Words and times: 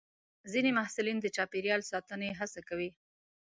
ځینې 0.51 0.69
محصلین 0.77 1.17
د 1.21 1.27
چاپېریال 1.35 1.81
ساتنې 1.91 2.29
هڅه 2.39 2.61
کوي. 2.69 2.89